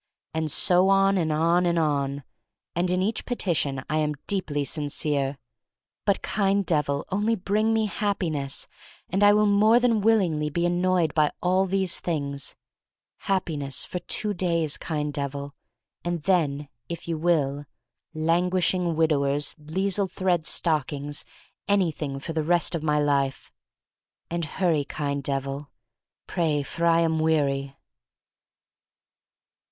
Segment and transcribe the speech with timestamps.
[0.33, 2.23] And so on and on and on.
[2.75, 5.37] And in each petition I am deeply sincere.
[6.05, 8.67] But, kind Devil, only bring me Happi ness
[9.11, 12.55] and I will more than willingly be annoyed by all these things.
[13.25, 15.53] Happi ness for two days, kind Devil,
[16.03, 17.65] and 1 88 THE STORY OF MARY MAC LANE then, if you will,
[18.35, 21.25] languishing widowers, lisle thread stockings—
[21.67, 23.51] anything, for the rest of my life.
[24.31, 25.69] And hurry, kind Devil,
[26.25, 27.75] pray— for I am weary.